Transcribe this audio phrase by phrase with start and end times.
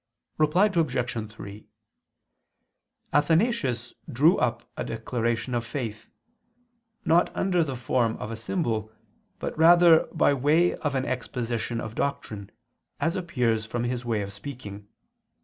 [0.39, 1.29] Reply Obj.
[1.31, 1.67] 3:
[3.13, 6.09] Athanasius drew up a declaration of faith,
[7.05, 8.91] not under the form of a symbol,
[9.37, 12.49] but rather by way of an exposition of doctrine,
[12.99, 14.87] as appears from his way of speaking.